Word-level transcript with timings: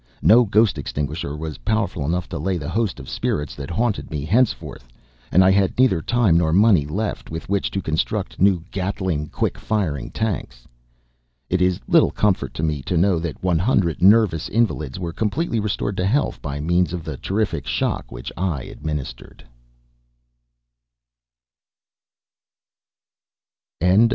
No 0.23 0.45
ghost 0.45 0.79
extinguisher 0.79 1.37
was 1.37 1.59
powerful 1.59 2.03
enough 2.05 2.27
to 2.29 2.39
lay 2.39 2.57
the 2.57 2.67
host 2.73 2.99
of 2.99 3.07
spirits 3.07 3.53
that 3.53 3.69
haunted 3.69 4.09
me 4.09 4.25
henceforth, 4.25 4.87
and 5.31 5.43
I 5.43 5.51
had 5.51 5.77
neither 5.77 6.01
time 6.01 6.39
nor 6.39 6.51
money 6.51 6.87
left 6.87 7.29
with 7.29 7.47
which 7.47 7.69
to 7.69 7.83
construct 7.83 8.41
new 8.41 8.63
Gatling 8.71 9.27
quick 9.29 9.59
firing 9.59 10.09
tanks. 10.09 10.67
It 11.51 11.61
is 11.61 11.79
little 11.87 12.09
comfort 12.09 12.55
to 12.55 12.63
me 12.63 12.81
to 12.81 12.97
know 12.97 13.19
that 13.19 13.43
one 13.43 13.59
hundred 13.59 14.01
nervous 14.01 14.49
invalids 14.49 14.97
were 14.97 15.13
completely 15.13 15.59
restored 15.59 15.97
to 15.97 16.05
health 16.07 16.41
by 16.41 16.59
means 16.59 16.93
of 16.93 17.03
the 17.03 17.17
terrific 17.17 17.67
shock 17.67 18.11
which 18.11 18.31
I 18.35 18.63
administered. 18.63 19.45